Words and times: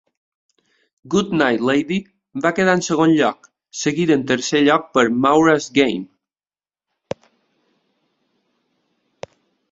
"Goodnight 1.13 1.65
Lady" 1.69 1.97
va 2.45 2.51
quedar 2.59 2.73
en 2.77 2.79
segon 2.87 3.11
lloc, 3.19 3.45
seguida 3.81 4.15
en 4.19 4.23
tercer 4.31 4.61
lloc 4.69 4.87
per 4.99 5.03
"Maura's 5.25 5.67
Game". 5.75 7.27